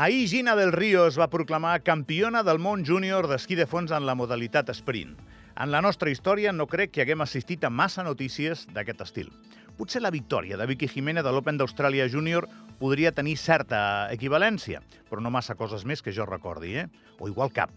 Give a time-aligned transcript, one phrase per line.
[0.00, 4.04] Ahir Gina del Río es va proclamar campiona del món júnior d'esquí de fons en
[4.06, 5.16] la modalitat sprint.
[5.58, 9.32] En la nostra història no crec que haguem assistit a massa notícies d'aquest estil.
[9.74, 12.46] Potser la victòria de Vicky Jiménez de l'Open d'Austràlia Júnior
[12.78, 13.80] podria tenir certa
[14.14, 16.84] equivalència, però no massa coses més que jo recordi, eh?
[17.18, 17.72] O igual cap.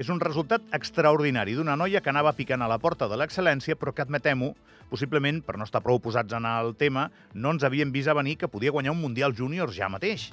[0.00, 3.92] És un resultat extraordinari d'una noia que anava picant a la porta de l'excel·lència, però
[3.92, 4.54] que, admetem-ho,
[4.88, 8.38] possiblement, per no estar prou posats en el tema, no ens havíem vist a venir
[8.40, 10.30] que podia guanyar un Mundial Júnior ja mateix.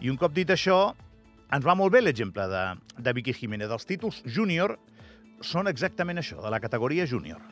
[0.00, 0.94] I un cop dit això,
[1.54, 2.64] ens va molt bé l'exemple de,
[3.02, 3.70] de Vicky Jiménez.
[3.74, 4.76] Els títols júnior
[5.42, 7.42] són exactament això, de la categoria júnior.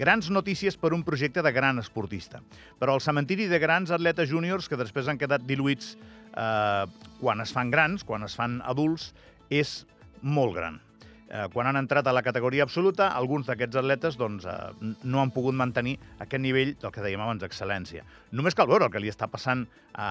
[0.00, 2.40] Grans notícies per un projecte de gran esportista.
[2.80, 6.84] Però el cementiri de grans atletes júniors que després han quedat diluïts eh,
[7.20, 9.10] quan es fan grans, quan es fan adults,
[9.52, 9.82] és
[10.22, 10.80] molt gran
[11.30, 15.32] eh, quan han entrat a la categoria absoluta, alguns d'aquests atletes doncs, eh, no han
[15.34, 18.04] pogut mantenir aquest nivell del que dèiem abans d'excel·lència.
[18.36, 20.02] Només cal veure el que li està passant, eh,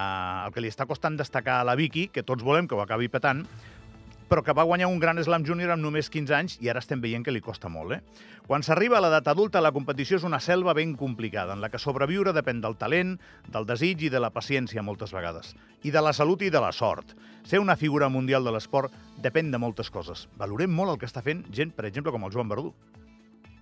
[0.45, 3.11] el que li està costant destacar a la Vicky, que tots volem que ho acabi
[3.11, 3.45] petant,
[4.29, 7.01] però que va guanyar un Gran Slam Júnior amb només 15 anys i ara estem
[7.01, 7.95] veient que li costa molt.
[7.97, 8.25] Eh?
[8.45, 11.81] Quan s'arriba a l'edat adulta, la competició és una selva ben complicada, en la que
[11.81, 13.15] sobreviure depèn del talent,
[13.49, 16.71] del desig i de la paciència moltes vegades, i de la salut i de la
[16.71, 17.15] sort.
[17.43, 20.27] Ser una figura mundial de l'esport depèn de moltes coses.
[20.37, 22.73] Valorem molt el que està fent gent, per exemple, com el Joan Verdú,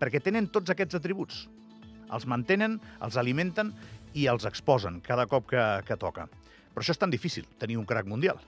[0.02, 1.46] perquè tenen tots aquests atributs.
[2.12, 3.72] Els mantenen, els alimenten
[4.16, 6.28] i els exposen cada cop que, que toca.
[6.74, 8.40] Però això és tan difícil, tenir un crac mundial.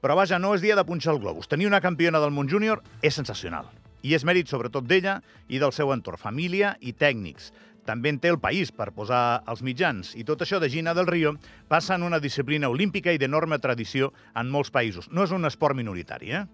[0.00, 1.48] Però vaja, no és dia de punxar el globus.
[1.48, 3.70] Tenir una campiona del món júnior és sensacional.
[4.06, 7.50] I és mèrit sobretot d'ella i del seu entorn, família i tècnics.
[7.86, 10.12] També en té el país per posar els mitjans.
[10.18, 11.36] I tot això de Gina del Río
[11.70, 15.06] passa en una disciplina olímpica i d'enorme tradició en molts països.
[15.14, 16.44] No és un esport minoritari, eh?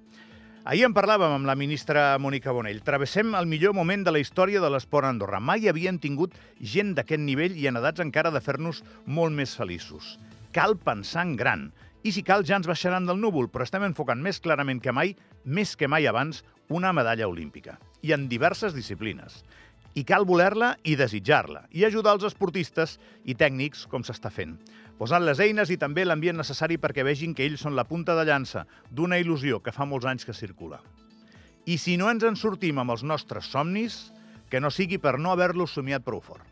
[0.62, 2.84] Ahir en parlàvem amb la ministra Mònica Bonell.
[2.86, 5.40] Travessem el millor moment de la història de l'esport a Andorra.
[5.42, 10.20] Mai havíem tingut gent d'aquest nivell i en edats encara de fer-nos molt més feliços.
[10.54, 11.64] Cal pensar en gran
[12.02, 15.14] i si cal ja ens baixaran del núvol, però estem enfocant més clarament que mai,
[15.44, 17.78] més que mai abans, una medalla olímpica.
[18.02, 19.42] I en diverses disciplines.
[19.94, 22.96] I cal voler-la i desitjar-la, i ajudar els esportistes
[23.28, 24.56] i tècnics com s'està fent.
[24.98, 28.24] Posant les eines i també l'ambient necessari perquè vegin que ells són la punta de
[28.24, 30.80] llança d'una il·lusió que fa molts anys que circula.
[31.66, 34.10] I si no ens en sortim amb els nostres somnis,
[34.50, 36.51] que no sigui per no haver-los somiat prou fort.